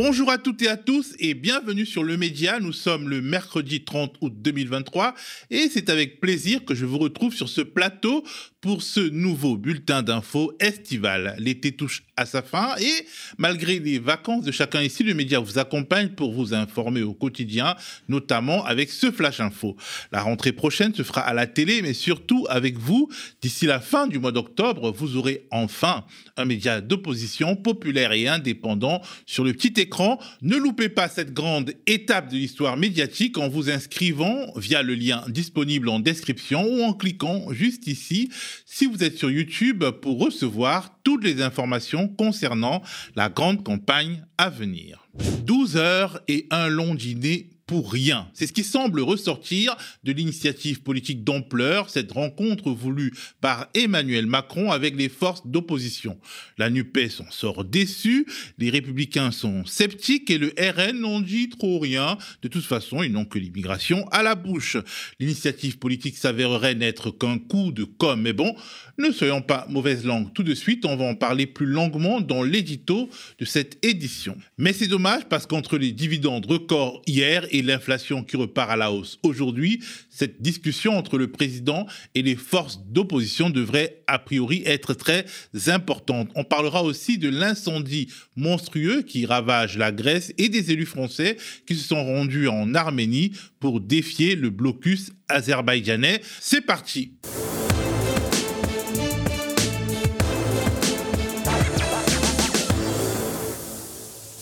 Bonjour 0.00 0.30
à 0.30 0.38
toutes 0.38 0.62
et 0.62 0.68
à 0.68 0.76
tous 0.76 1.16
et 1.18 1.34
bienvenue 1.34 1.84
sur 1.84 2.04
le 2.04 2.16
média. 2.16 2.60
Nous 2.60 2.72
sommes 2.72 3.08
le 3.08 3.20
mercredi 3.20 3.82
30 3.82 4.14
août 4.20 4.32
2023 4.36 5.12
et 5.50 5.68
c'est 5.68 5.90
avec 5.90 6.20
plaisir 6.20 6.64
que 6.64 6.76
je 6.76 6.86
vous 6.86 6.98
retrouve 6.98 7.34
sur 7.34 7.48
ce 7.48 7.62
plateau 7.62 8.22
pour 8.60 8.82
ce 8.82 9.00
nouveau 9.00 9.56
bulletin 9.56 10.02
d'infos 10.02 10.52
estival. 10.58 11.36
L'été 11.38 11.72
touche 11.72 12.02
à 12.16 12.26
sa 12.26 12.42
fin 12.42 12.74
et 12.80 13.06
malgré 13.38 13.78
les 13.78 14.00
vacances 14.00 14.44
de 14.44 14.50
chacun 14.50 14.82
ici, 14.82 15.04
le 15.04 15.14
média 15.14 15.38
vous 15.38 15.58
accompagne 15.58 16.08
pour 16.08 16.32
vous 16.32 16.54
informer 16.54 17.02
au 17.02 17.14
quotidien, 17.14 17.76
notamment 18.08 18.64
avec 18.64 18.90
ce 18.90 19.12
flash 19.12 19.38
info. 19.38 19.76
La 20.10 20.22
rentrée 20.22 20.50
prochaine 20.50 20.92
se 20.92 21.04
fera 21.04 21.20
à 21.20 21.34
la 21.34 21.46
télé, 21.46 21.82
mais 21.82 21.94
surtout 21.94 22.46
avec 22.50 22.76
vous. 22.78 23.08
D'ici 23.40 23.66
la 23.66 23.78
fin 23.78 24.08
du 24.08 24.18
mois 24.18 24.32
d'octobre, 24.32 24.90
vous 24.90 25.16
aurez 25.16 25.46
enfin 25.52 26.04
un 26.36 26.44
média 26.44 26.80
d'opposition 26.80 27.54
populaire 27.54 28.12
et 28.12 28.26
indépendant 28.26 29.00
sur 29.24 29.44
le 29.44 29.52
petit 29.52 29.80
écran. 29.80 30.18
Ne 30.42 30.56
loupez 30.56 30.88
pas 30.88 31.08
cette 31.08 31.32
grande 31.32 31.74
étape 31.86 32.28
de 32.28 32.36
l'histoire 32.36 32.76
médiatique 32.76 33.38
en 33.38 33.48
vous 33.48 33.70
inscrivant 33.70 34.52
via 34.56 34.82
le 34.82 34.96
lien 34.96 35.22
disponible 35.28 35.88
en 35.88 36.00
description 36.00 36.66
ou 36.66 36.82
en 36.82 36.92
cliquant 36.92 37.52
juste 37.52 37.86
ici 37.86 38.30
si 38.66 38.86
vous 38.86 39.02
êtes 39.02 39.18
sur 39.18 39.30
YouTube 39.30 39.84
pour 40.02 40.18
recevoir 40.18 40.98
toutes 41.02 41.24
les 41.24 41.42
informations 41.42 42.08
concernant 42.08 42.82
la 43.16 43.28
grande 43.28 43.64
campagne 43.64 44.24
à 44.36 44.50
venir. 44.50 45.08
12 45.44 45.76
heures 45.76 46.20
et 46.28 46.46
un 46.50 46.68
long 46.68 46.94
dîner 46.94 47.50
pour 47.68 47.92
rien. 47.92 48.28
C'est 48.32 48.46
ce 48.46 48.52
qui 48.52 48.64
semble 48.64 49.00
ressortir 49.00 49.76
de 50.02 50.10
l'initiative 50.10 50.80
politique 50.80 51.22
d'ampleur, 51.22 51.90
cette 51.90 52.10
rencontre 52.10 52.70
voulue 52.70 53.12
par 53.42 53.68
Emmanuel 53.74 54.26
Macron 54.26 54.72
avec 54.72 54.96
les 54.96 55.10
forces 55.10 55.46
d'opposition. 55.46 56.18
La 56.56 56.70
NUPES 56.70 57.20
en 57.20 57.30
sort 57.30 57.64
déçue, 57.64 58.26
les 58.56 58.70
républicains 58.70 59.30
sont 59.30 59.66
sceptiques 59.66 60.30
et 60.30 60.38
le 60.38 60.54
RN 60.58 60.98
n'en 60.98 61.20
dit 61.20 61.50
trop 61.50 61.78
rien. 61.78 62.16
De 62.42 62.48
toute 62.48 62.64
façon, 62.64 63.02
ils 63.02 63.12
n'ont 63.12 63.26
que 63.26 63.38
l'immigration 63.38 64.08
à 64.08 64.22
la 64.22 64.34
bouche. 64.34 64.78
L'initiative 65.20 65.78
politique 65.78 66.16
s'avérerait 66.16 66.74
n'être 66.74 67.10
qu'un 67.10 67.38
coup 67.38 67.70
de 67.70 67.84
com. 67.84 68.18
Mais 68.18 68.32
bon, 68.32 68.56
ne 68.98 69.12
soyons 69.12 69.40
pas 69.40 69.66
mauvaise 69.68 70.04
langue 70.04 70.32
tout 70.32 70.42
de 70.42 70.54
suite, 70.54 70.84
on 70.84 70.96
va 70.96 71.04
en 71.04 71.14
parler 71.14 71.46
plus 71.46 71.66
longuement 71.66 72.20
dans 72.20 72.42
l'édito 72.42 73.08
de 73.38 73.44
cette 73.44 73.84
édition. 73.84 74.36
Mais 74.58 74.72
c'est 74.72 74.88
dommage 74.88 75.24
parce 75.28 75.46
qu'entre 75.46 75.78
les 75.78 75.92
dividendes 75.92 76.46
records 76.46 77.02
hier 77.06 77.46
et 77.50 77.62
l'inflation 77.62 78.24
qui 78.24 78.36
repart 78.36 78.70
à 78.70 78.76
la 78.76 78.92
hausse 78.92 79.18
aujourd'hui, 79.22 79.82
cette 80.10 80.42
discussion 80.42 80.96
entre 80.96 81.16
le 81.16 81.30
président 81.30 81.86
et 82.14 82.22
les 82.22 82.36
forces 82.36 82.80
d'opposition 82.86 83.50
devrait 83.50 84.02
a 84.06 84.18
priori 84.18 84.62
être 84.66 84.94
très 84.94 85.26
importante. 85.66 86.30
On 86.34 86.44
parlera 86.44 86.82
aussi 86.82 87.18
de 87.18 87.28
l'incendie 87.28 88.08
monstrueux 88.36 89.02
qui 89.02 89.26
ravage 89.26 89.78
la 89.78 89.92
Grèce 89.92 90.32
et 90.38 90.48
des 90.48 90.72
élus 90.72 90.86
français 90.86 91.36
qui 91.66 91.76
se 91.76 91.86
sont 91.86 92.04
rendus 92.04 92.48
en 92.48 92.74
Arménie 92.74 93.32
pour 93.60 93.80
défier 93.80 94.34
le 94.34 94.50
blocus 94.50 95.12
azerbaïdjanais. 95.28 96.20
C'est 96.40 96.62
parti. 96.62 97.12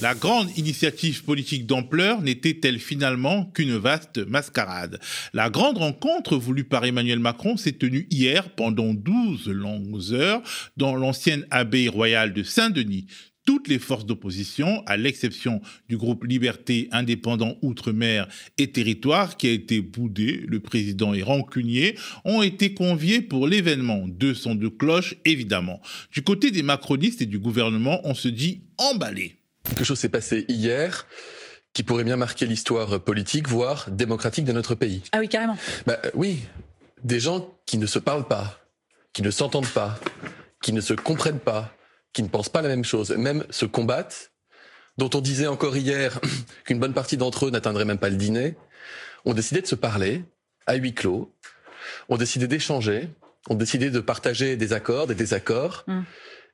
La 0.03 0.15
grande 0.15 0.51
initiative 0.59 1.25
politique 1.25 1.65
d'ampleur 1.65 2.21
n'était-elle 2.21 2.79
finalement 2.79 3.47
qu'une 3.47 3.77
vaste 3.77 4.19
mascarade? 4.19 5.01
La 5.33 5.49
grande 5.49 5.79
rencontre 5.79 6.37
voulue 6.37 6.65
par 6.65 6.85
Emmanuel 6.85 7.19
Macron 7.19 7.57
s'est 7.57 7.73
tenue 7.73 8.07
hier 8.11 8.51
pendant 8.51 8.93
12 8.93 9.49
longues 9.49 10.13
heures 10.13 10.43
dans 10.77 10.95
l'ancienne 10.95 11.47
abbaye 11.51 11.89
royale 11.89 12.35
de 12.35 12.43
Saint-Denis 12.43 13.07
toutes 13.47 13.69
les 13.69 13.79
forces 13.79 14.05
d'opposition, 14.05 14.83
à 14.87 14.97
l'exception 14.97 15.63
du 15.89 15.97
groupe 15.97 16.25
Liberté, 16.25 16.89
Indépendant, 16.91 17.57
Outre-mer 17.63 18.27
et 18.59 18.73
Territoire, 18.73 19.37
qui 19.37 19.47
a 19.47 19.53
été 19.53 19.81
boudé, 19.81 20.45
le 20.49 20.59
président 20.59 21.15
est 21.15 21.23
rancunier, 21.23 21.97
ont 22.25 22.43
été 22.43 22.75
conviés 22.75 23.23
pour 23.23 23.47
l'événement. 23.47 24.09
Deux 24.09 24.35
sons 24.35 24.57
de 24.57 24.67
cloche, 24.67 25.15
évidemment. 25.25 25.81
Du 26.11 26.23
côté 26.23 26.51
des 26.51 26.65
macronistes 26.65 27.23
et 27.23 27.27
du 27.27 27.39
gouvernement, 27.39 28.01
on 28.03 28.15
se 28.15 28.27
dit 28.27 28.63
emballé. 28.79 29.37
Quelque 29.69 29.85
chose 29.85 29.99
s'est 29.99 30.09
passé 30.09 30.45
hier 30.49 31.07
qui 31.73 31.83
pourrait 31.83 32.05
bien 32.05 32.17
marquer 32.17 32.47
l'histoire 32.47 33.01
politique, 33.01 33.49
voire 33.49 33.91
démocratique 33.91 34.47
de 34.47 34.53
notre 34.53 34.75
pays. 34.75 35.03
Ah 35.13 35.19
oui, 35.19 35.29
carrément. 35.29 35.59
Bah, 35.87 35.99
oui, 36.15 36.41
des 37.05 37.21
gens 37.21 37.55
qui 37.67 37.77
ne 37.77 37.87
se 37.87 37.99
parlent 37.99 38.27
pas, 38.27 38.61
qui 39.13 39.21
ne 39.21 39.31
s'entendent 39.31 39.69
pas, 39.69 39.99
qui 40.63 40.73
ne 40.73 40.81
se 40.81 40.95
comprennent 40.95 41.39
pas, 41.39 41.75
qui 42.15 42.23
ne 42.23 42.29
pensent 42.29 42.49
pas 42.49 42.63
la 42.63 42.69
même 42.69 42.85
chose, 42.85 43.11
même 43.11 43.45
se 43.51 43.67
combattent, 43.67 44.33
dont 44.97 45.11
on 45.13 45.21
disait 45.21 45.47
encore 45.47 45.77
hier 45.77 46.19
qu'une 46.65 46.79
bonne 46.79 46.95
partie 46.95 47.19
d'entre 47.19 47.47
eux 47.47 47.51
n'atteindrait 47.51 47.85
même 47.85 47.99
pas 47.99 48.09
le 48.09 48.17
dîner, 48.17 48.57
ont 49.27 49.35
décidé 49.35 49.61
de 49.61 49.67
se 49.67 49.75
parler 49.75 50.25
à 50.67 50.77
huis 50.77 50.95
clos, 50.95 51.31
ont 52.09 52.17
décidé 52.17 52.47
d'échanger, 52.47 53.11
ont 53.51 53.55
décidé 53.55 53.91
de 53.91 54.01
partager 54.01 54.57
des 54.57 54.73
accords, 54.73 55.07
des 55.07 55.15
désaccords, 55.15 55.85
mm. 55.87 56.03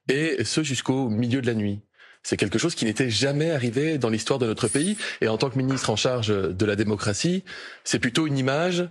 et 0.08 0.44
ce 0.44 0.62
jusqu'au 0.62 1.08
milieu 1.08 1.40
de 1.40 1.46
la 1.46 1.54
nuit. 1.54 1.80
C'est 2.22 2.36
quelque 2.36 2.58
chose 2.58 2.74
qui 2.74 2.84
n'était 2.84 3.10
jamais 3.10 3.50
arrivé 3.50 3.98
dans 3.98 4.08
l'histoire 4.08 4.38
de 4.38 4.46
notre 4.46 4.68
pays. 4.68 4.96
Et 5.20 5.28
en 5.28 5.38
tant 5.38 5.50
que 5.50 5.58
ministre 5.58 5.90
en 5.90 5.96
charge 5.96 6.28
de 6.28 6.66
la 6.66 6.76
démocratie, 6.76 7.44
c'est 7.84 7.98
plutôt 7.98 8.26
une 8.26 8.38
image 8.38 8.88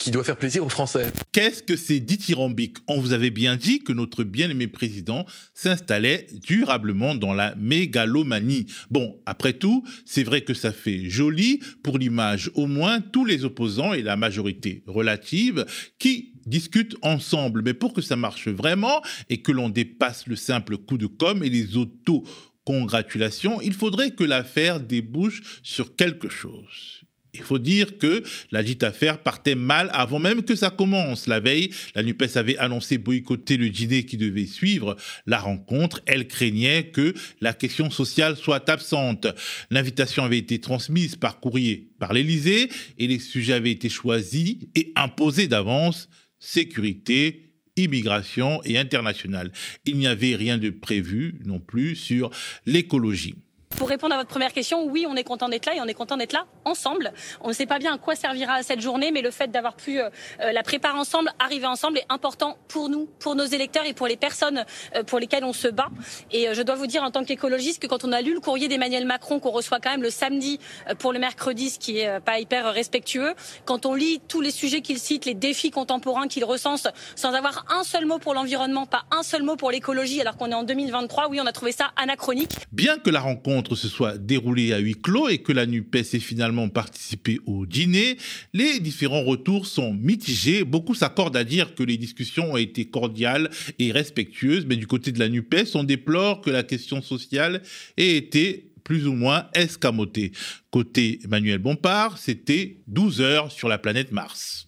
qui 0.00 0.10
doit 0.10 0.24
faire 0.24 0.38
plaisir 0.38 0.64
aux 0.64 0.70
Français. 0.70 1.12
Qu'est-ce 1.30 1.62
que 1.62 1.76
c'est 1.76 2.00
dithyrambique 2.00 2.78
On 2.88 3.00
vous 3.00 3.12
avait 3.12 3.30
bien 3.30 3.56
dit 3.56 3.80
que 3.80 3.92
notre 3.92 4.24
bien-aimé 4.24 4.66
président 4.66 5.26
s'installait 5.52 6.26
durablement 6.42 7.14
dans 7.14 7.34
la 7.34 7.54
mégalomanie. 7.56 8.66
Bon, 8.90 9.20
après 9.26 9.52
tout, 9.52 9.84
c'est 10.06 10.22
vrai 10.24 10.40
que 10.40 10.54
ça 10.54 10.72
fait 10.72 11.10
joli 11.10 11.60
pour 11.82 11.98
l'image 11.98 12.50
au 12.54 12.66
moins 12.66 13.02
tous 13.02 13.26
les 13.26 13.44
opposants 13.44 13.92
et 13.92 14.00
la 14.00 14.16
majorité 14.16 14.82
relative 14.86 15.66
qui 15.98 16.32
discutent 16.46 16.96
ensemble. 17.02 17.60
Mais 17.62 17.74
pour 17.74 17.92
que 17.92 18.00
ça 18.00 18.16
marche 18.16 18.48
vraiment 18.48 19.02
et 19.28 19.42
que 19.42 19.52
l'on 19.52 19.68
dépasse 19.68 20.26
le 20.26 20.36
simple 20.36 20.78
coup 20.78 20.96
de 20.96 21.06
com 21.06 21.44
et 21.44 21.50
les 21.50 21.76
autos 21.76 22.24
congratulations, 22.70 23.60
il 23.60 23.72
faudrait 23.72 24.12
que 24.12 24.24
l'affaire 24.24 24.80
débouche 24.80 25.42
sur 25.62 25.96
quelque 25.96 26.28
chose. 26.28 27.00
Il 27.32 27.42
faut 27.42 27.58
dire 27.58 27.98
que 27.98 28.22
la 28.50 28.62
dite 28.62 28.82
affaire 28.82 29.22
partait 29.22 29.54
mal 29.54 29.88
avant 29.92 30.18
même 30.18 30.42
que 30.42 30.56
ça 30.56 30.70
commence. 30.70 31.26
La 31.26 31.38
veille, 31.38 31.70
la 31.94 32.02
NUPES 32.02 32.36
avait 32.36 32.58
annoncé 32.58 32.98
boycotter 32.98 33.56
le 33.56 33.70
dîner 33.70 34.04
qui 34.04 34.16
devait 34.16 34.46
suivre 34.46 34.96
la 35.26 35.38
rencontre. 35.38 36.00
Elle 36.06 36.26
craignait 36.26 36.90
que 36.90 37.14
la 37.40 37.54
question 37.54 37.90
sociale 37.90 38.36
soit 38.36 38.68
absente. 38.68 39.28
L'invitation 39.70 40.24
avait 40.24 40.38
été 40.38 40.60
transmise 40.60 41.14
par 41.14 41.38
courrier 41.38 41.90
par 42.00 42.12
l'Élysée 42.12 42.68
et 42.98 43.06
les 43.06 43.20
sujets 43.20 43.52
avaient 43.52 43.70
été 43.70 43.88
choisis 43.88 44.56
et 44.74 44.92
imposés 44.96 45.46
d'avance. 45.46 46.08
Sécurité, 46.40 47.49
immigration 47.84 48.60
et 48.64 48.78
internationale. 48.78 49.52
Il 49.84 49.96
n'y 49.96 50.06
avait 50.06 50.36
rien 50.36 50.58
de 50.58 50.70
prévu 50.70 51.40
non 51.44 51.60
plus 51.60 51.96
sur 51.96 52.30
l'écologie. 52.66 53.36
Pour 53.80 53.88
répondre 53.88 54.14
à 54.14 54.18
votre 54.18 54.28
première 54.28 54.52
question, 54.52 54.84
oui, 54.84 55.06
on 55.08 55.16
est 55.16 55.24
content 55.24 55.48
d'être 55.48 55.64
là 55.64 55.74
et 55.74 55.80
on 55.80 55.86
est 55.86 55.94
content 55.94 56.18
d'être 56.18 56.34
là 56.34 56.44
ensemble. 56.66 57.14
On 57.40 57.48
ne 57.48 57.54
sait 57.54 57.64
pas 57.64 57.78
bien 57.78 57.94
à 57.94 57.96
quoi 57.96 58.14
servira 58.14 58.62
cette 58.62 58.82
journée, 58.82 59.10
mais 59.10 59.22
le 59.22 59.30
fait 59.30 59.50
d'avoir 59.50 59.74
pu 59.74 59.98
euh, 59.98 60.10
euh, 60.42 60.52
la 60.52 60.62
préparer 60.62 60.98
ensemble, 60.98 61.32
arriver 61.38 61.64
ensemble 61.64 61.96
est 61.96 62.04
important 62.10 62.58
pour 62.68 62.90
nous, 62.90 63.08
pour 63.20 63.36
nos 63.36 63.46
électeurs 63.46 63.86
et 63.86 63.94
pour 63.94 64.06
les 64.06 64.18
personnes 64.18 64.66
euh, 64.94 65.02
pour 65.02 65.18
lesquelles 65.18 65.44
on 65.44 65.54
se 65.54 65.66
bat. 65.66 65.88
Et 66.30 66.48
je 66.52 66.60
dois 66.60 66.74
vous 66.74 66.86
dire 66.86 67.02
en 67.02 67.10
tant 67.10 67.24
qu'écologiste 67.24 67.80
que 67.80 67.86
quand 67.86 68.04
on 68.04 68.12
a 68.12 68.20
lu 68.20 68.34
le 68.34 68.40
courrier 68.40 68.68
d'Emmanuel 68.68 69.06
Macron 69.06 69.40
qu'on 69.40 69.48
reçoit 69.50 69.80
quand 69.80 69.92
même 69.92 70.02
le 70.02 70.10
samedi 70.10 70.60
pour 70.98 71.14
le 71.14 71.18
mercredi, 71.18 71.70
ce 71.70 71.78
qui 71.78 72.00
est 72.00 72.20
pas 72.20 72.38
hyper 72.38 72.74
respectueux, 72.74 73.32
quand 73.64 73.86
on 73.86 73.94
lit 73.94 74.20
tous 74.28 74.42
les 74.42 74.50
sujets 74.50 74.82
qu'il 74.82 74.98
cite, 74.98 75.24
les 75.24 75.34
défis 75.34 75.70
contemporains 75.70 76.28
qu'il 76.28 76.44
recense, 76.44 76.86
sans 77.16 77.32
avoir 77.32 77.64
un 77.70 77.84
seul 77.84 78.04
mot 78.04 78.18
pour 78.18 78.34
l'environnement, 78.34 78.84
pas 78.84 79.04
un 79.10 79.22
seul 79.22 79.42
mot 79.42 79.56
pour 79.56 79.70
l'écologie, 79.70 80.20
alors 80.20 80.36
qu'on 80.36 80.50
est 80.50 80.54
en 80.54 80.64
2023, 80.64 81.28
oui, 81.30 81.40
on 81.40 81.46
a 81.46 81.52
trouvé 81.52 81.72
ça 81.72 81.92
anachronique. 81.96 82.52
Bien 82.72 82.98
que 82.98 83.08
la 83.08 83.20
rencontre 83.20 83.59
se 83.68 83.88
soit 83.88 84.18
déroulé 84.18 84.72
à 84.72 84.78
huis 84.78 84.94
clos 84.94 85.28
et 85.28 85.38
que 85.38 85.52
la 85.52 85.66
NUPES 85.66 86.14
ait 86.14 86.18
finalement 86.18 86.68
participé 86.68 87.38
au 87.46 87.66
dîner, 87.66 88.16
les 88.52 88.80
différents 88.80 89.22
retours 89.22 89.66
sont 89.66 89.92
mitigés. 89.92 90.64
Beaucoup 90.64 90.94
s'accordent 90.94 91.36
à 91.36 91.44
dire 91.44 91.74
que 91.74 91.82
les 91.82 91.96
discussions 91.96 92.52
ont 92.52 92.56
été 92.56 92.86
cordiales 92.86 93.50
et 93.78 93.92
respectueuses, 93.92 94.66
mais 94.66 94.76
du 94.76 94.86
côté 94.86 95.12
de 95.12 95.18
la 95.18 95.28
NUPES, 95.28 95.74
on 95.74 95.84
déplore 95.84 96.40
que 96.40 96.50
la 96.50 96.62
question 96.62 97.02
sociale 97.02 97.62
ait 97.96 98.16
été 98.16 98.70
plus 98.84 99.06
ou 99.06 99.12
moins 99.12 99.46
escamotée. 99.54 100.32
Côté 100.70 101.20
Emmanuel 101.24 101.58
Bompard, 101.58 102.18
c'était 102.18 102.78
12 102.88 103.20
heures 103.20 103.52
sur 103.52 103.68
la 103.68 103.78
planète 103.78 104.10
Mars. 104.12 104.66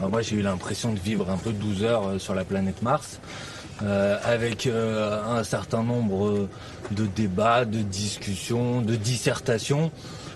Bah, 0.00 0.08
moi, 0.08 0.22
j'ai 0.22 0.36
eu 0.36 0.42
l'impression 0.42 0.92
de 0.92 0.98
vivre 0.98 1.30
un 1.30 1.38
peu 1.38 1.52
12 1.52 1.82
heures 1.82 2.06
euh, 2.06 2.18
sur 2.18 2.34
la 2.34 2.44
planète 2.44 2.82
Mars. 2.82 3.20
Euh, 3.82 4.18
avec 4.24 4.66
euh, 4.66 5.22
un 5.24 5.42
certain 5.42 5.82
nombre 5.82 6.48
de 6.90 7.06
débats, 7.06 7.64
de 7.64 7.78
discussions, 7.78 8.82
de 8.82 8.94
dissertations, 8.94 9.90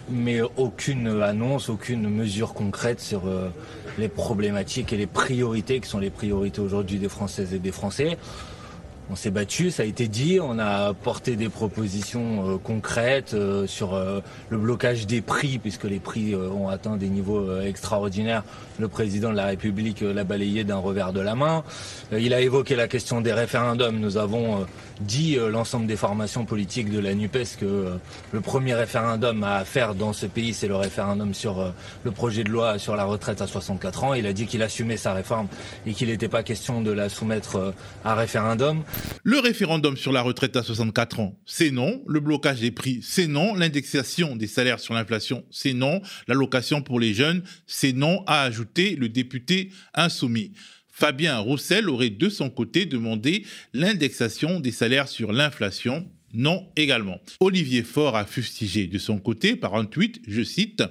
mais 0.09 0.41
aucune 0.57 1.23
annonce, 1.23 1.69
aucune 1.69 2.09
mesure 2.09 2.55
concrète 2.55 3.01
sur 3.01 3.27
euh, 3.27 3.51
les 3.99 4.09
problématiques 4.09 4.95
et 4.95 4.97
les 4.97 5.07
priorités 5.07 5.81
qui 5.81 5.89
sont 5.89 5.99
les 5.99 6.11
priorités 6.11 6.63
aujourd'hui 6.63 6.99
des 6.99 7.11
Françaises 7.11 7.53
et 7.53 7.59
des 7.59 7.73
Français. 7.73 8.17
On 9.11 9.17
s'est 9.17 9.31
battu, 9.31 9.71
ça 9.71 9.83
a 9.83 9.87
été 9.87 10.09
dit, 10.09 10.39
on 10.41 10.59
a 10.59 10.95
porté 10.95 11.37
des 11.37 11.51
propositions 11.51 12.55
euh, 12.55 12.57
concrètes 12.57 13.35
euh, 13.35 13.67
sur 13.67 13.93
euh, 13.93 14.21
le 14.49 14.57
blocage 14.57 15.07
des 15.07 15.21
prix, 15.21 15.59
puisque 15.59 15.85
les 15.85 15.99
prix 15.99 16.35
ont 16.35 16.69
atteint 16.69 16.97
des 16.97 17.09
niveaux 17.09 17.61
extraordinaires. 17.61 18.45
Le 18.79 18.89
président 18.89 19.31
de 19.31 19.37
la 19.37 19.45
République 19.45 20.01
l'a 20.01 20.25
balayé 20.25 20.65
d'un 20.65 20.79
revers 20.79 21.13
de 21.13 21.21
la 21.21 21.35
main. 21.35 21.63
il 22.13 22.33
a 22.35 22.41
évoqué 22.41 22.75
la 22.75 22.89
question 22.89 23.21
des 23.21 23.33
référendums. 23.33 24.01
Nous 24.01 24.17
avons 24.17 24.67
dit 25.01 25.37
l'ensemble 25.37 25.87
des 25.87 25.97
formations 25.97 26.45
politiques 26.45 26.91
de 26.91 26.99
la 26.99 27.15
NUPES 27.15 27.57
que 27.61 27.93
le 28.33 28.41
premier 28.41 28.75
référendum 28.75 29.45
à 29.45 29.65
faire 29.65 29.95
dans 29.95 30.13
ce 30.13 30.27
pays, 30.27 30.55
c'est 30.55 30.67
le 30.67 30.75
référendum 30.75 31.35
sur 31.35 31.73
le 32.03 32.11
projet 32.11 32.43
de 32.43 32.51
loi 32.51 32.79
sur 32.79 32.97
la 32.97 33.05
retraite 33.05 33.41
à 33.43 33.47
64 33.47 34.05
ans. 34.05 34.15
Il 34.15 34.27
a 34.27 34.33
dit 34.33 34.47
qu'il 34.47 34.63
assumait 34.63 34.97
sa 34.97 35.13
réforme 35.13 35.47
et 35.87 35.93
qu'il 35.93 36.09
n'était 36.09 36.29
pas 36.29 36.43
question 36.43 36.81
de 36.81 36.91
la 36.91 37.09
soumettre 37.09 37.75
à 38.05 38.17
référendum. 38.17 38.83
Le 39.27 39.39
référendum 39.39 39.97
sur 39.97 40.13
la 40.13 40.21
retraite 40.21 40.55
à 40.57 40.63
64 40.63 41.21
ans, 41.21 41.41
c'est 41.47 41.71
non. 41.71 42.03
Le 42.07 42.21
blocage 42.21 42.61
des 42.61 42.71
prix, 42.71 43.01
c'est 43.03 43.27
non. 43.27 43.55
L'indexation 43.55 44.37
des 44.37 44.47
salaires 44.47 44.81
sur 44.81 44.93
l'inflation, 44.93 45.47
c'est 45.51 45.73
non. 45.73 46.03
L'allocation 46.29 46.83
pour 46.83 47.01
les 47.01 47.15
jeunes, 47.15 47.43
c'est 47.67 47.95
non, 47.95 48.23
a 48.27 48.43
ajouté 48.43 48.97
le 48.97 49.09
député 49.09 49.71
insoumis. 49.95 50.53
Fabien 50.91 51.39
Roussel 51.39 51.89
aurait 51.89 52.11
de 52.11 52.29
son 52.29 52.51
côté 52.51 52.87
demandé 52.87 53.47
l'indexation 53.73 54.61
des 54.61 54.73
salaires 54.73 55.09
sur 55.09 55.33
l'inflation 55.33 56.07
non 56.35 56.69
également. 56.77 57.21
Olivier 57.41 57.83
Faure 57.83 58.17
a 58.17 58.25
fustigé 58.25 58.87
de 58.87 58.99
son 58.99 59.19
côté 59.19 59.57
par 59.57 59.75
un 59.75 59.85
tweet, 59.85 60.21
je 60.27 60.43
cite, 60.43 60.83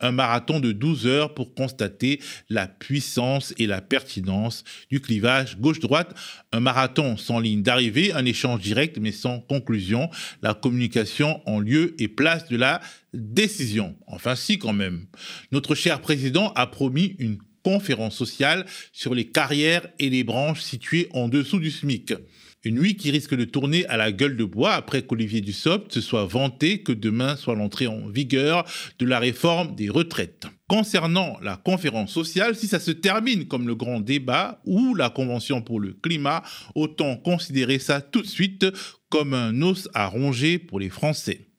un 0.00 0.12
marathon 0.12 0.60
de 0.60 0.72
12 0.72 1.06
heures 1.06 1.34
pour 1.34 1.54
constater 1.54 2.20
la 2.48 2.66
puissance 2.66 3.54
et 3.58 3.66
la 3.66 3.80
pertinence 3.80 4.64
du 4.90 5.00
clivage 5.00 5.58
gauche-droite, 5.58 6.14
un 6.52 6.60
marathon 6.60 7.16
sans 7.16 7.40
ligne 7.40 7.62
d'arrivée, 7.62 8.12
un 8.12 8.24
échange 8.24 8.60
direct 8.60 8.98
mais 8.98 9.12
sans 9.12 9.40
conclusion, 9.40 10.08
la 10.42 10.54
communication 10.54 11.40
en 11.46 11.58
lieu 11.58 11.94
et 11.98 12.08
place 12.08 12.48
de 12.48 12.56
la 12.56 12.80
décision. 13.12 13.96
Enfin 14.06 14.36
si 14.36 14.58
quand 14.58 14.72
même. 14.72 15.06
Notre 15.50 15.74
cher 15.74 16.00
président 16.00 16.52
a 16.54 16.66
promis 16.66 17.16
une 17.18 17.38
conférence 17.62 18.16
sociale 18.16 18.66
sur 18.92 19.14
les 19.14 19.28
carrières 19.28 19.86
et 19.98 20.10
les 20.10 20.24
branches 20.24 20.62
situées 20.62 21.08
en 21.12 21.28
dessous 21.28 21.60
du 21.60 21.70
SMIC. 21.70 22.14
Une 22.64 22.76
nuit 22.76 22.94
qui 22.94 23.10
risque 23.10 23.34
de 23.34 23.44
tourner 23.44 23.84
à 23.86 23.96
la 23.96 24.12
gueule 24.12 24.36
de 24.36 24.44
bois 24.44 24.74
après 24.74 25.02
qu'Olivier 25.02 25.40
Dussopt 25.40 25.92
se 25.92 26.00
soit 26.00 26.26
vanté 26.26 26.82
que 26.82 26.92
demain 26.92 27.34
soit 27.34 27.56
l'entrée 27.56 27.88
en 27.88 28.06
vigueur 28.06 28.64
de 29.00 29.06
la 29.06 29.18
réforme 29.18 29.74
des 29.74 29.88
retraites. 29.88 30.46
Concernant 30.68 31.38
la 31.42 31.56
conférence 31.56 32.12
sociale, 32.12 32.54
si 32.54 32.68
ça 32.68 32.78
se 32.78 32.92
termine 32.92 33.48
comme 33.48 33.66
le 33.66 33.74
grand 33.74 34.00
débat 34.00 34.62
ou 34.64 34.94
la 34.94 35.10
convention 35.10 35.60
pour 35.60 35.80
le 35.80 35.92
climat, 35.92 36.44
autant 36.76 37.16
considérer 37.16 37.80
ça 37.80 38.00
tout 38.00 38.22
de 38.22 38.28
suite 38.28 38.64
comme 39.08 39.34
un 39.34 39.60
os 39.62 39.88
à 39.92 40.06
ronger 40.06 40.60
pour 40.60 40.78
les 40.78 40.88
Français. 40.88 41.51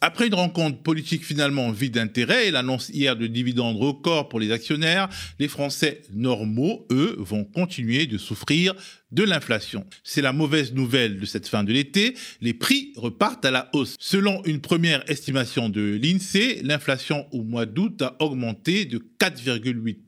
Après 0.00 0.28
une 0.28 0.34
rencontre 0.34 0.80
politique 0.80 1.24
finalement 1.24 1.72
vide 1.72 1.94
d'intérêt 1.94 2.46
et 2.46 2.50
l'annonce 2.52 2.88
hier 2.90 3.16
de 3.16 3.26
dividendes 3.26 3.76
records 3.76 4.28
pour 4.28 4.38
les 4.38 4.52
actionnaires, 4.52 5.08
les 5.40 5.48
Français 5.48 6.02
normaux, 6.14 6.86
eux, 6.92 7.16
vont 7.18 7.44
continuer 7.44 8.06
de 8.06 8.16
souffrir 8.16 8.74
de 9.10 9.24
l'inflation. 9.24 9.84
C'est 10.04 10.22
la 10.22 10.32
mauvaise 10.32 10.72
nouvelle 10.72 11.18
de 11.18 11.26
cette 11.26 11.48
fin 11.48 11.64
de 11.64 11.72
l'été, 11.72 12.14
les 12.40 12.54
prix 12.54 12.92
repartent 12.96 13.44
à 13.44 13.50
la 13.50 13.70
hausse. 13.72 13.96
Selon 13.98 14.44
une 14.44 14.60
première 14.60 15.08
estimation 15.10 15.68
de 15.68 15.98
l'INSEE, 16.00 16.60
l'inflation 16.62 17.26
au 17.32 17.42
mois 17.42 17.66
d'août 17.66 18.00
a 18.02 18.16
augmenté 18.20 18.84
de 18.84 18.98
4,8 19.18 20.07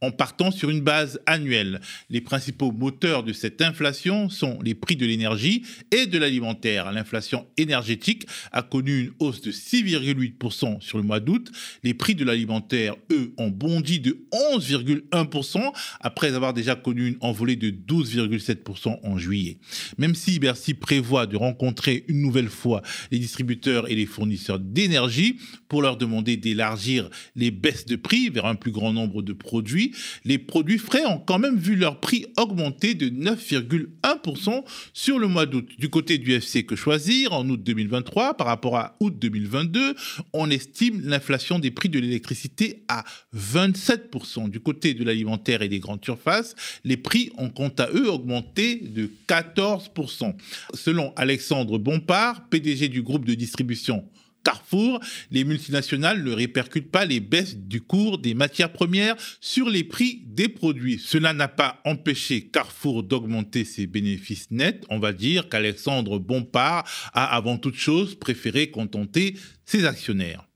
en 0.00 0.10
partant 0.10 0.50
sur 0.50 0.70
une 0.70 0.80
base 0.80 1.20
annuelle. 1.26 1.80
Les 2.10 2.20
principaux 2.20 2.72
moteurs 2.72 3.22
de 3.22 3.32
cette 3.32 3.60
inflation 3.62 4.28
sont 4.28 4.58
les 4.62 4.74
prix 4.74 4.96
de 4.96 5.06
l'énergie 5.06 5.62
et 5.90 6.06
de 6.06 6.18
l'alimentaire. 6.18 6.92
L'inflation 6.92 7.46
énergétique 7.56 8.26
a 8.52 8.62
connu 8.62 9.00
une 9.00 9.12
hausse 9.18 9.40
de 9.40 9.50
6,8% 9.50 10.80
sur 10.80 10.98
le 10.98 11.04
mois 11.04 11.20
d'août. 11.20 11.50
Les 11.82 11.94
prix 11.94 12.14
de 12.14 12.24
l'alimentaire, 12.24 12.96
eux, 13.10 13.32
ont 13.36 13.48
bondi 13.48 14.00
de 14.00 14.18
11,1% 14.32 15.72
après 16.00 16.34
avoir 16.34 16.54
déjà 16.54 16.74
connu 16.76 17.08
une 17.08 17.16
envolée 17.20 17.56
de 17.56 17.70
12,7% 17.70 18.98
en 19.02 19.18
juillet. 19.18 19.58
Même 19.98 20.14
si 20.14 20.38
Bercy 20.38 20.74
prévoit 20.74 21.26
de 21.26 21.36
rencontrer 21.36 22.04
une 22.08 22.20
nouvelle 22.20 22.48
fois 22.48 22.82
les 23.10 23.18
distributeurs 23.18 23.90
et 23.90 23.94
les 23.94 24.06
fournisseurs 24.06 24.58
d'énergie 24.58 25.38
pour 25.68 25.82
leur 25.82 25.96
demander 25.96 26.36
d'élargir 26.36 27.10
les 27.34 27.50
baisses 27.50 27.86
de 27.86 27.96
prix 27.96 28.30
vers 28.30 28.46
un 28.46 28.54
plus 28.54 28.72
grand 28.72 28.92
nombre 28.92 29.15
de 29.22 29.32
produits, 29.32 29.94
les 30.24 30.38
produits 30.38 30.78
frais 30.78 31.04
ont 31.06 31.18
quand 31.18 31.38
même 31.38 31.56
vu 31.56 31.76
leur 31.76 32.00
prix 32.00 32.26
augmenter 32.36 32.94
de 32.94 33.08
9,1% 33.08 34.64
sur 34.92 35.18
le 35.18 35.28
mois 35.28 35.46
d'août. 35.46 35.68
Du 35.78 35.88
côté 35.88 36.18
du 36.18 36.32
FC 36.32 36.64
Que 36.64 36.76
Choisir, 36.76 37.32
en 37.32 37.48
août 37.48 37.62
2023 37.62 38.36
par 38.36 38.46
rapport 38.46 38.76
à 38.76 38.96
août 39.00 39.14
2022, 39.18 39.94
on 40.32 40.50
estime 40.50 41.00
l'inflation 41.04 41.58
des 41.58 41.70
prix 41.70 41.88
de 41.88 41.98
l'électricité 41.98 42.84
à 42.88 43.04
27%. 43.36 44.50
Du 44.50 44.60
côté 44.60 44.94
de 44.94 45.04
l'alimentaire 45.04 45.62
et 45.62 45.68
des 45.68 45.80
grandes 45.80 46.04
surfaces, 46.04 46.54
les 46.84 46.96
prix 46.96 47.30
ont 47.38 47.50
quant 47.50 47.72
à 47.78 47.88
eux 47.90 48.10
augmenté 48.10 48.76
de 48.76 49.10
14%. 49.28 50.34
Selon 50.74 51.12
Alexandre 51.16 51.78
Bompard, 51.78 52.48
PDG 52.48 52.88
du 52.88 53.02
groupe 53.02 53.24
de 53.24 53.34
distribution 53.34 54.04
Carrefour, 54.46 55.00
les 55.32 55.42
multinationales 55.42 56.22
ne 56.22 56.30
répercutent 56.30 56.92
pas 56.92 57.04
les 57.04 57.18
baisses 57.18 57.56
du 57.56 57.80
cours 57.80 58.18
des 58.18 58.34
matières 58.34 58.72
premières 58.72 59.16
sur 59.40 59.68
les 59.68 59.82
prix 59.82 60.22
des 60.24 60.48
produits. 60.48 61.00
Cela 61.04 61.32
n'a 61.32 61.48
pas 61.48 61.80
empêché 61.84 62.46
Carrefour 62.46 63.02
d'augmenter 63.02 63.64
ses 63.64 63.88
bénéfices 63.88 64.52
nets. 64.52 64.84
On 64.88 65.00
va 65.00 65.12
dire 65.12 65.48
qu'Alexandre 65.48 66.20
Bompard 66.20 66.84
a 67.12 67.34
avant 67.34 67.58
toute 67.58 67.74
chose 67.74 68.14
préféré 68.14 68.70
contenter 68.70 69.34
ses 69.64 69.84
actionnaires. 69.84 70.46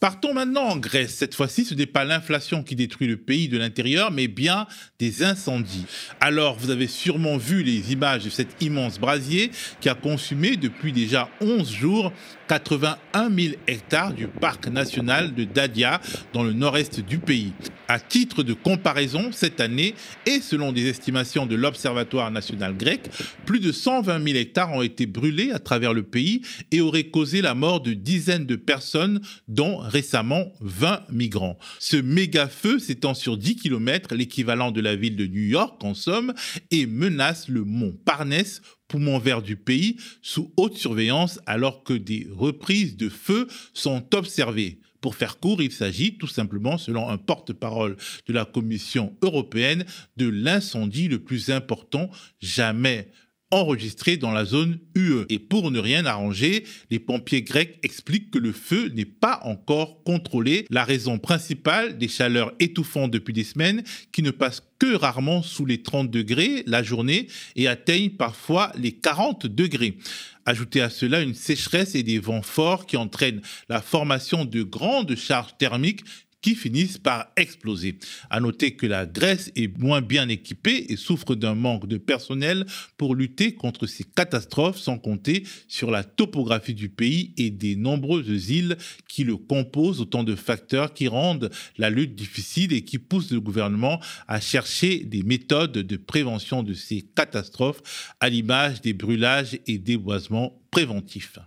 Partons 0.00 0.32
maintenant 0.32 0.64
en 0.64 0.78
Grèce. 0.78 1.14
Cette 1.14 1.34
fois-ci, 1.34 1.66
ce 1.66 1.74
n'est 1.74 1.84
pas 1.84 2.06
l'inflation 2.06 2.62
qui 2.62 2.74
détruit 2.74 3.06
le 3.06 3.18
pays 3.18 3.48
de 3.48 3.58
l'intérieur, 3.58 4.10
mais 4.10 4.28
bien 4.28 4.66
des 4.98 5.22
incendies. 5.22 5.84
Alors, 6.20 6.56
vous 6.56 6.70
avez 6.70 6.86
sûrement 6.86 7.36
vu 7.36 7.62
les 7.62 7.92
images 7.92 8.24
de 8.24 8.30
cet 8.30 8.62
immense 8.62 8.98
brasier 8.98 9.50
qui 9.82 9.90
a 9.90 9.94
consumé 9.94 10.56
depuis 10.56 10.92
déjà 10.92 11.28
11 11.42 11.70
jours 11.70 12.14
81 12.48 13.30
000 13.30 13.54
hectares 13.66 14.14
du 14.14 14.26
parc 14.26 14.68
national 14.68 15.34
de 15.34 15.44
Dadia 15.44 16.00
dans 16.32 16.44
le 16.44 16.54
nord-est 16.54 17.00
du 17.00 17.18
pays. 17.18 17.52
À 17.86 18.00
titre 18.00 18.42
de 18.42 18.54
comparaison, 18.54 19.30
cette 19.32 19.60
année, 19.60 19.94
et 20.24 20.40
selon 20.40 20.72
des 20.72 20.88
estimations 20.88 21.44
de 21.44 21.56
l'Observatoire 21.56 22.30
national 22.30 22.76
grec, 22.76 23.10
plus 23.44 23.60
de 23.60 23.70
120 23.70 24.24
000 24.24 24.38
hectares 24.38 24.72
ont 24.72 24.82
été 24.82 25.06
brûlés 25.06 25.52
à 25.52 25.58
travers 25.58 25.92
le 25.92 26.04
pays 26.04 26.40
et 26.72 26.80
auraient 26.80 27.04
causé 27.04 27.42
la 27.42 27.54
mort 27.54 27.82
de 27.82 27.92
dizaines 27.92 28.46
de 28.46 28.56
personnes, 28.56 29.20
dont 29.46 29.78
récemment 29.90 30.52
20 30.60 31.02
migrants. 31.10 31.58
Ce 31.78 31.96
méga 31.96 32.48
feu 32.48 32.78
s'étend 32.78 33.14
sur 33.14 33.36
10 33.36 33.56
km, 33.56 34.14
l'équivalent 34.14 34.70
de 34.70 34.80
la 34.80 34.96
ville 34.96 35.16
de 35.16 35.26
New 35.26 35.42
York 35.42 35.82
en 35.84 35.94
somme, 35.94 36.32
et 36.70 36.86
menace 36.86 37.48
le 37.48 37.64
mont 37.64 37.94
Parnès 38.04 38.62
poumon 38.88 39.18
vert 39.18 39.42
du 39.42 39.56
pays 39.56 39.96
sous 40.20 40.52
haute 40.56 40.76
surveillance 40.76 41.40
alors 41.46 41.84
que 41.84 41.92
des 41.92 42.26
reprises 42.30 42.96
de 42.96 43.08
feu 43.08 43.46
sont 43.72 44.04
observées. 44.14 44.80
Pour 45.00 45.14
faire 45.14 45.38
court, 45.38 45.62
il 45.62 45.72
s'agit 45.72 46.18
tout 46.18 46.26
simplement, 46.26 46.76
selon 46.76 47.08
un 47.08 47.16
porte-parole 47.16 47.96
de 48.26 48.32
la 48.32 48.44
Commission 48.44 49.16
européenne, 49.22 49.84
de 50.16 50.28
l'incendie 50.28 51.08
le 51.08 51.20
plus 51.20 51.50
important 51.50 52.10
jamais 52.40 53.10
enregistré 53.50 54.16
dans 54.16 54.30
la 54.30 54.44
zone 54.44 54.78
UE. 54.94 55.24
Et 55.28 55.38
pour 55.38 55.70
ne 55.70 55.78
rien 55.78 56.04
arranger, 56.06 56.64
les 56.90 56.98
pompiers 56.98 57.42
grecs 57.42 57.78
expliquent 57.82 58.30
que 58.30 58.38
le 58.38 58.52
feu 58.52 58.90
n'est 58.94 59.04
pas 59.04 59.40
encore 59.44 60.02
contrôlé. 60.04 60.66
La 60.70 60.84
raison 60.84 61.18
principale 61.18 61.98
des 61.98 62.08
chaleurs 62.08 62.52
étouffantes 62.60 63.10
depuis 63.10 63.32
des 63.32 63.44
semaines 63.44 63.82
qui 64.12 64.22
ne 64.22 64.30
passent 64.30 64.62
que 64.78 64.94
rarement 64.94 65.42
sous 65.42 65.66
les 65.66 65.82
30 65.82 66.10
degrés 66.10 66.62
la 66.66 66.82
journée 66.82 67.26
et 67.56 67.68
atteignent 67.68 68.10
parfois 68.10 68.72
les 68.78 68.92
40 68.92 69.46
degrés. 69.46 69.98
Ajoutez 70.46 70.80
à 70.80 70.90
cela 70.90 71.20
une 71.20 71.34
sécheresse 71.34 71.94
et 71.94 72.02
des 72.02 72.18
vents 72.18 72.42
forts 72.42 72.86
qui 72.86 72.96
entraînent 72.96 73.42
la 73.68 73.82
formation 73.82 74.44
de 74.44 74.62
grandes 74.62 75.14
charges 75.16 75.56
thermiques 75.58 76.04
qui 76.42 76.54
finissent 76.54 76.98
par 76.98 77.30
exploser. 77.36 77.98
À 78.30 78.40
noter 78.40 78.72
que 78.72 78.86
la 78.86 79.06
Grèce 79.06 79.50
est 79.56 79.76
moins 79.78 80.00
bien 80.00 80.28
équipée 80.28 80.86
et 80.88 80.96
souffre 80.96 81.34
d'un 81.34 81.54
manque 81.54 81.86
de 81.86 81.98
personnel 81.98 82.66
pour 82.96 83.14
lutter 83.14 83.54
contre 83.54 83.86
ces 83.86 84.04
catastrophes, 84.04 84.78
sans 84.78 84.98
compter 84.98 85.44
sur 85.68 85.90
la 85.90 86.04
topographie 86.04 86.74
du 86.74 86.88
pays 86.88 87.34
et 87.36 87.50
des 87.50 87.76
nombreuses 87.76 88.50
îles 88.50 88.76
qui 89.08 89.24
le 89.24 89.36
composent, 89.36 90.00
autant 90.00 90.24
de 90.24 90.34
facteurs 90.34 90.94
qui 90.94 91.08
rendent 91.08 91.50
la 91.76 91.90
lutte 91.90 92.14
difficile 92.14 92.72
et 92.72 92.82
qui 92.82 92.98
poussent 92.98 93.32
le 93.32 93.40
gouvernement 93.40 94.00
à 94.28 94.40
chercher 94.40 95.00
des 95.00 95.22
méthodes 95.22 95.72
de 95.72 95.96
prévention 95.96 96.62
de 96.62 96.74
ces 96.74 97.02
catastrophes, 97.02 98.14
à 98.20 98.28
l'image 98.28 98.80
des 98.80 98.92
brûlages 98.92 99.58
et 99.66 99.78
déboisements 99.78 100.60
préventifs. 100.70 101.38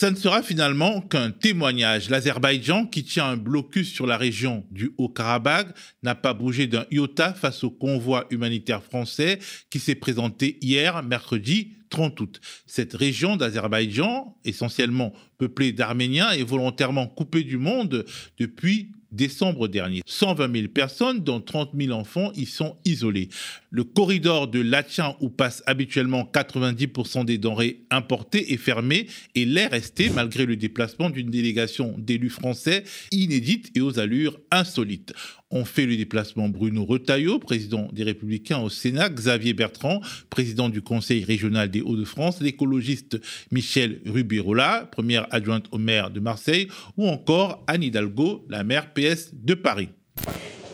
Ça 0.00 0.10
ne 0.10 0.16
sera 0.16 0.42
finalement 0.42 1.02
qu'un 1.02 1.30
témoignage. 1.30 2.08
L'Azerbaïdjan, 2.08 2.86
qui 2.86 3.04
tient 3.04 3.26
un 3.26 3.36
blocus 3.36 3.92
sur 3.92 4.06
la 4.06 4.16
région 4.16 4.64
du 4.70 4.92
Haut-Karabakh, 4.96 5.76
n'a 6.02 6.14
pas 6.14 6.32
bougé 6.32 6.66
d'un 6.66 6.86
iota 6.90 7.34
face 7.34 7.64
au 7.64 7.70
convoi 7.70 8.24
humanitaire 8.30 8.82
français 8.82 9.40
qui 9.68 9.78
s'est 9.78 9.94
présenté 9.94 10.56
hier, 10.62 11.02
mercredi 11.02 11.72
30 11.90 12.18
août. 12.18 12.40
Cette 12.64 12.94
région 12.94 13.36
d'Azerbaïdjan, 13.36 14.38
essentiellement 14.46 15.12
peuplée 15.36 15.72
d'Arméniens, 15.72 16.30
est 16.30 16.44
volontairement 16.44 17.06
coupée 17.06 17.44
du 17.44 17.58
monde 17.58 18.06
depuis 18.38 18.92
décembre 19.12 19.68
dernier. 19.68 20.02
120 20.06 20.54
000 20.54 20.68
personnes, 20.68 21.20
dont 21.20 21.40
30 21.40 21.70
000 21.78 21.92
enfants, 21.92 22.32
y 22.34 22.46
sont 22.46 22.76
isolés. 22.84 23.28
Le 23.70 23.84
corridor 23.84 24.48
de 24.48 24.60
Lachin, 24.60 25.14
où 25.20 25.28
passent 25.28 25.62
habituellement 25.66 26.28
90% 26.32 27.24
des 27.24 27.38
denrées 27.38 27.82
importées, 27.90 28.52
est 28.52 28.56
fermé 28.56 29.06
et 29.34 29.44
l'est 29.44 29.66
resté 29.66 30.10
malgré 30.10 30.46
le 30.46 30.56
déplacement 30.56 31.10
d'une 31.10 31.30
délégation 31.30 31.94
d'élus 31.98 32.30
français 32.30 32.84
inédite 33.12 33.70
et 33.74 33.80
aux 33.80 33.98
allures 33.98 34.38
insolites 34.50 35.12
ont 35.50 35.64
fait 35.64 35.86
le 35.86 35.96
déplacement 35.96 36.48
Bruno 36.48 36.84
Retailleau, 36.84 37.38
président 37.38 37.88
des 37.92 38.04
Républicains 38.04 38.58
au 38.58 38.68
Sénat, 38.68 39.08
Xavier 39.08 39.52
Bertrand, 39.52 40.00
président 40.30 40.68
du 40.68 40.82
Conseil 40.82 41.24
régional 41.24 41.70
des 41.70 41.80
Hauts-de-France, 41.80 42.40
l'écologiste 42.40 43.18
Michel 43.50 44.00
Rubirola, 44.06 44.88
première 44.92 45.26
adjointe 45.30 45.66
au 45.72 45.78
maire 45.78 46.10
de 46.10 46.20
Marseille, 46.20 46.68
ou 46.96 47.08
encore 47.08 47.62
Anne 47.66 47.82
Hidalgo, 47.82 48.44
la 48.48 48.62
maire 48.62 48.92
PS 48.92 49.30
de 49.32 49.54
Paris. 49.54 49.88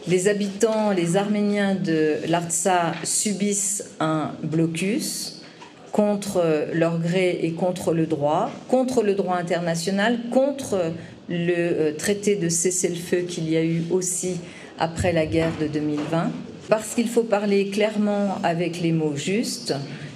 Les 0.09 0.28
habitants, 0.28 0.92
les 0.92 1.16
Arméniens 1.16 1.75
de 1.75 2.18
l'Artsa 2.28 2.95
subissent 3.02 3.97
un 3.99 4.33
blocus 4.42 5.42
contre 5.90 6.68
leur 6.75 7.00
gré 7.00 7.40
et 7.42 7.52
contre 7.52 7.92
le 7.92 8.06
droit, 8.06 8.52
contre 8.68 9.02
le 9.02 9.14
droit 9.14 9.37
international, 9.37 10.21
contre 10.30 10.92
le 11.28 11.54
euh, 11.56 11.92
traité 11.97 12.37
de 12.37 12.49
cessez-le-feu 12.49 13.23
qu'il 13.23 13.50
y 13.50 13.56
a 13.56 13.64
eu 13.64 13.83
aussi 13.90 14.37
après 14.78 15.12
la 15.12 15.26
guerre 15.26 15.52
de 15.61 15.66
2020, 15.66 16.30
parce 16.68 16.95
qu'il 16.95 17.09
faut 17.09 17.23
parler 17.23 17.71
clairement 17.71 18.38
avec 18.42 18.80
les 18.80 18.92
mots 18.92 19.16
justes. 19.16 19.75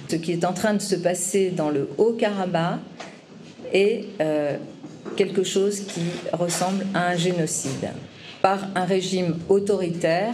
Ce 0.09 0.15
qui 0.17 0.33
est 0.33 0.45
en 0.45 0.53
train 0.53 0.73
de 0.73 0.81
se 0.81 0.95
passer 0.95 1.51
dans 1.51 1.69
le 1.69 1.89
Haut-Karabakh 1.97 2.79
est 3.73 4.05
euh, 4.19 4.57
quelque 5.15 5.43
chose 5.43 5.81
qui 5.81 6.01
ressemble 6.33 6.85
à 6.93 7.07
un 7.07 7.15
génocide 7.15 7.91
par 8.41 8.67
un 8.75 8.85
régime 8.85 9.37
autoritaire 9.49 10.33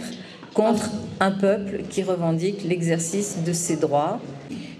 contre 0.54 0.90
un 1.20 1.30
peuple 1.30 1.82
qui 1.88 2.02
revendique 2.02 2.64
l'exercice 2.64 3.38
de 3.44 3.52
ses 3.52 3.76
droits. 3.76 4.20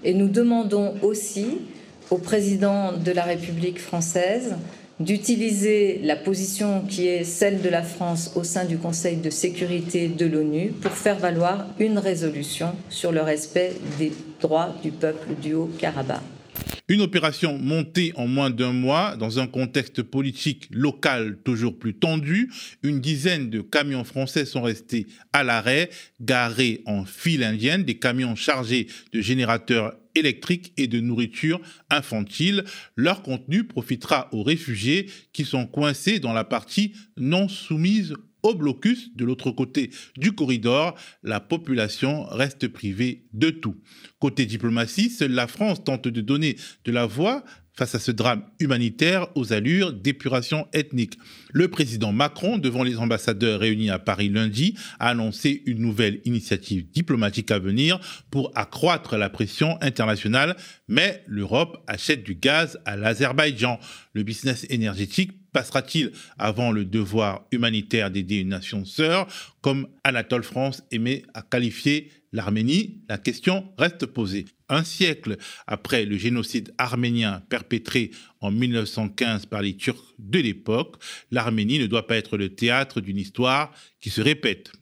Et 0.03 0.15
nous 0.15 0.29
demandons 0.29 0.95
aussi 1.03 1.59
au 2.11 2.19
président 2.19 2.93
de 2.93 3.13
la 3.13 3.23
République 3.23 3.81
française 3.81 4.55
d'utiliser 5.01 6.01
la 6.03 6.17
position 6.17 6.83
qui 6.83 7.07
est 7.07 7.25
celle 7.25 7.63
de 7.63 7.69
la 7.69 7.83
France 7.83 8.33
au 8.35 8.45
sein 8.45 8.65
du 8.65 8.79
Conseil 8.79 9.17
de 9.17 9.31
sécurité 9.31 10.09
de 10.09 10.27
l'ONU 10.27 10.73
pour 10.81 10.93
faire 10.93 11.19
valoir 11.19 11.67
une 11.79 11.99
résolution 11.99 12.75
sur 12.89 13.13
le 13.13 13.23
respect 13.23 13.73
des 13.99 14.13
droits 14.41 14.75
du 14.83 14.91
peuple 14.91 15.35
du 15.41 15.55
Haut-Karabakh. 15.55 16.21
Une 16.91 17.03
opération 17.03 17.59
montée 17.59 18.13
en 18.17 18.27
moins 18.27 18.49
d'un 18.49 18.73
mois 18.73 19.15
dans 19.17 19.39
un 19.39 19.47
contexte 19.47 20.03
politique 20.03 20.69
local 20.71 21.37
toujours 21.45 21.79
plus 21.79 21.95
tendu. 21.95 22.51
Une 22.83 23.01
dizaine 23.01 23.51
de 23.51 23.61
camions 23.61 24.05
français 24.05 24.47
sont 24.47 24.63
restés 24.63 25.07
à 25.35 25.45
l'arrêt, 25.45 25.91
garés 26.19 26.81
en 26.87 27.05
file 27.05 27.45
indienne, 27.45 27.85
des 27.85 27.99
camions 27.99 28.35
chargés 28.37 28.87
de 29.13 29.21
générateurs 29.21 29.97
électriques 30.19 30.73
et 30.77 30.87
de 30.87 31.01
nourriture 31.01 31.61
infantile. 31.91 32.65
Leur 32.97 33.23
contenu 33.23 33.65
profitera 33.65 34.29
aux 34.33 34.43
réfugiés 34.43 35.11
qui 35.33 35.45
sont 35.45 35.67
coincés 35.67 36.21
dans 36.21 36.33
la 36.33 36.45
partie 36.45 36.95
non 37.17 37.49
soumise 37.49 38.15
au 38.43 38.55
blocus 38.55 39.15
de 39.17 39.25
l'autre 39.25 39.51
côté 39.51 39.91
du 40.17 40.33
corridor, 40.33 40.95
la 41.23 41.41
population 41.41 42.25
reste 42.25 42.69
privée 42.69 43.27
de 43.33 43.51
tout. 43.51 43.77
Côté 44.21 44.47
diplomatie, 44.47 45.11
seule 45.11 45.33
la 45.33 45.47
France 45.47 45.83
tente 45.83 46.09
de 46.09 46.21
donner 46.21 46.57
de 46.85 46.93
la 46.93 47.07
voix 47.07 47.45
face 47.79 47.95
à 47.95 48.01
ce 48.01 48.11
drame 48.11 48.43
humanitaire 48.59 49.29
aux 49.37 49.53
allures 49.53 49.93
d'épuration 49.93 50.67
ethnique. 50.73 51.17
Le 51.53 51.69
président 51.69 52.13
Macron, 52.13 52.59
devant 52.59 52.83
les 52.83 52.97
ambassadeurs 52.97 53.61
réunis 53.61 53.89
à 53.89 54.01
Paris 54.01 54.29
lundi, 54.29 54.75
a 54.99 55.11
annoncé 55.11 55.63
une 55.65 55.79
nouvelle 55.79 56.21
initiative 56.25 56.91
diplomatique 56.91 57.53
à 57.53 57.61
venir 57.61 58.01
pour 58.33 58.51
accroître 58.57 59.17
la 59.17 59.31
pression 59.31 59.79
internationale, 59.81 60.57
mais 60.89 61.23
l'Europe 61.29 61.85
achète 61.87 62.25
du 62.25 62.35
gaz 62.35 62.81
à 62.85 62.97
l'Azerbaïdjan. 62.97 63.79
Le 64.13 64.25
business 64.25 64.67
énergétique 64.71 65.31
passera-t-il 65.53 66.11
avant 66.37 66.73
le 66.73 66.85
devoir 66.85 67.47
humanitaire 67.53 68.11
d'aider 68.11 68.39
une 68.39 68.49
nation 68.49 68.85
sœur, 68.85 69.29
comme 69.61 69.87
Anatole 70.03 70.43
France 70.43 70.83
aimait 70.91 71.23
à 71.33 71.43
qualifier 71.43 72.11
l'Arménie? 72.33 73.03
La 73.09 73.19
question 73.19 73.73
reste 73.79 74.07
posée. 74.07 74.47
Un 74.69 74.85
siècle 74.85 75.37
après 75.67 76.05
le 76.05 76.17
génocide 76.17 76.75
arménien 76.77 77.43
perpétré 77.49 78.11
en 78.41 78.51
1915 78.51 79.47
par 79.47 79.63
les 79.63 79.77
Turcs 79.77 80.15
de 80.19 80.39
l'époque, 80.39 80.97
l'Arménie 81.31 81.79
ne 81.79 81.87
doit 81.87 82.07
pas 82.07 82.17
être 82.17 82.37
le 82.37 82.55
théâtre 82.55 83.01
d'une 83.01 83.19
histoire 83.19 83.73
qui 84.01 84.11
se 84.11 84.21
répète. 84.21 84.73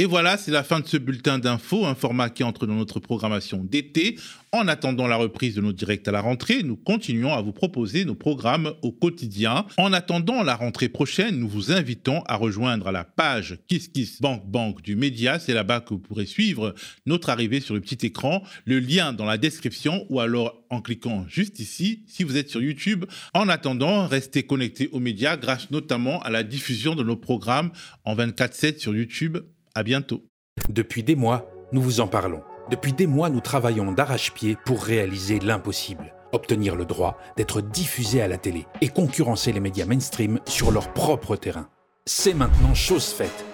Et 0.00 0.06
voilà, 0.06 0.38
c'est 0.38 0.50
la 0.50 0.62
fin 0.62 0.80
de 0.80 0.86
ce 0.86 0.96
bulletin 0.96 1.38
d'infos, 1.38 1.84
un 1.84 1.94
format 1.94 2.30
qui 2.30 2.42
entre 2.42 2.66
dans 2.66 2.72
notre 2.72 3.00
programmation 3.00 3.62
d'été. 3.62 4.18
En 4.50 4.66
attendant 4.66 5.06
la 5.06 5.16
reprise 5.16 5.56
de 5.56 5.60
nos 5.60 5.74
directs 5.74 6.08
à 6.08 6.10
la 6.10 6.22
rentrée, 6.22 6.62
nous 6.62 6.76
continuons 6.76 7.34
à 7.34 7.42
vous 7.42 7.52
proposer 7.52 8.06
nos 8.06 8.14
programmes 8.14 8.72
au 8.80 8.92
quotidien. 8.92 9.66
En 9.76 9.92
attendant 9.92 10.42
la 10.42 10.54
rentrée 10.54 10.88
prochaine, 10.88 11.36
nous 11.38 11.50
vous 11.50 11.70
invitons 11.70 12.22
à 12.28 12.36
rejoindre 12.36 12.90
la 12.90 13.04
page 13.04 13.58
Kiss 13.68 13.88
Kiss 13.88 14.22
Bank 14.22 14.46
Bank 14.46 14.80
du 14.80 14.96
média. 14.96 15.38
C'est 15.38 15.52
là-bas 15.52 15.80
que 15.80 15.90
vous 15.90 15.98
pourrez 15.98 16.24
suivre 16.24 16.74
notre 17.04 17.28
arrivée 17.28 17.60
sur 17.60 17.74
le 17.74 17.82
petit 17.82 18.06
écran. 18.06 18.42
Le 18.64 18.80
lien 18.80 19.12
dans 19.12 19.26
la 19.26 19.36
description 19.36 20.06
ou 20.08 20.20
alors 20.20 20.62
en 20.70 20.80
cliquant 20.80 21.26
juste 21.28 21.60
ici 21.60 22.04
si 22.06 22.24
vous 22.24 22.38
êtes 22.38 22.48
sur 22.48 22.62
YouTube. 22.62 23.04
En 23.34 23.50
attendant, 23.50 24.06
restez 24.06 24.44
connectés 24.44 24.88
aux 24.92 24.98
médias 24.98 25.36
grâce 25.36 25.70
notamment 25.70 26.22
à 26.22 26.30
la 26.30 26.42
diffusion 26.42 26.94
de 26.94 27.02
nos 27.02 27.16
programmes 27.16 27.70
en 28.06 28.16
24-7 28.16 28.78
sur 28.78 28.96
YouTube 28.96 29.36
à 29.74 29.82
bientôt. 29.82 30.22
Depuis 30.68 31.02
des 31.02 31.16
mois, 31.16 31.50
nous 31.72 31.80
vous 31.80 32.00
en 32.00 32.06
parlons. 32.06 32.42
Depuis 32.70 32.92
des 32.92 33.06
mois, 33.06 33.30
nous 33.30 33.40
travaillons 33.40 33.92
d'arrache-pied 33.92 34.56
pour 34.64 34.82
réaliser 34.82 35.40
l'impossible. 35.40 36.14
Obtenir 36.32 36.76
le 36.76 36.84
droit 36.84 37.18
d'être 37.36 37.60
diffusé 37.60 38.22
à 38.22 38.28
la 38.28 38.38
télé 38.38 38.66
et 38.80 38.88
concurrencer 38.88 39.52
les 39.52 39.60
médias 39.60 39.86
mainstream 39.86 40.38
sur 40.46 40.70
leur 40.70 40.92
propre 40.92 41.36
terrain. 41.36 41.68
C'est 42.06 42.34
maintenant 42.34 42.74
chose 42.74 43.06
faite. 43.06 43.44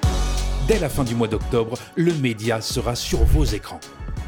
Dès 0.68 0.78
la 0.78 0.88
fin 0.88 1.04
du 1.04 1.14
mois 1.14 1.28
d'octobre, 1.28 1.78
le 1.94 2.12
média 2.14 2.60
sera 2.60 2.94
sur 2.94 3.24
vos 3.24 3.44
écrans. 3.44 3.80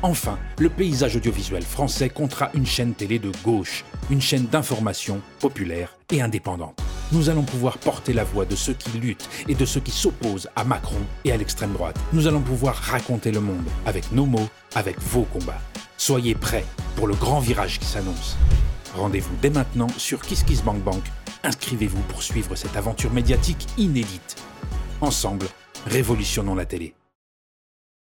Enfin, 0.03 0.39
le 0.59 0.71
paysage 0.71 1.17
audiovisuel 1.17 1.65
français 1.65 2.09
comptera 2.09 2.51
une 2.55 2.67
chaîne 2.67 2.95
télé 2.95 3.19
de 3.19 3.33
gauche, 3.45 3.85
une 4.11 4.21
chaîne 4.21 4.47
d'information 4.47 5.21
populaire 5.41 5.97
et 6.13 6.23
indépendante. 6.23 6.81
Nous 7.11 7.31
allons 7.31 7.43
pouvoir 7.43 7.79
porter 7.79 8.13
la 8.13 8.25
voix 8.25 8.45
de 8.45 8.55
ceux 8.55 8.75
qui 8.75 8.99
luttent 8.99 9.29
et 9.49 9.55
de 9.55 9.65
ceux 9.65 9.81
qui 9.81 9.91
s'opposent 9.91 10.51
à 10.57 10.65
Macron 10.65 11.01
et 11.25 11.33
à 11.33 11.37
l'extrême 11.39 11.73
droite. 11.73 11.99
Nous 12.13 12.27
allons 12.27 12.43
pouvoir 12.43 12.75
raconter 12.75 13.33
le 13.33 13.41
monde 13.41 13.65
avec 13.87 14.13
nos 14.13 14.27
mots, 14.27 14.49
avec 14.75 15.01
vos 15.01 15.23
combats. 15.23 15.61
Soyez 15.97 16.35
prêts 16.35 16.67
pour 16.97 17.07
le 17.07 17.15
grand 17.15 17.41
virage 17.41 17.79
qui 17.79 17.87
s'annonce. 17.87 18.37
Rendez-vous 18.95 19.35
dès 19.41 19.51
maintenant 19.51 19.89
sur 19.97 20.21
KissKissBankBank. 20.21 21.03
Inscrivez-vous 21.45 22.03
pour 22.03 22.23
suivre 22.23 22.55
cette 22.57 22.77
aventure 22.77 23.13
médiatique 23.13 23.67
inédite. 23.79 24.37
Ensemble, 25.01 25.47
révolutionnons 25.87 26.55
la 26.55 26.67
télé. 26.67 26.95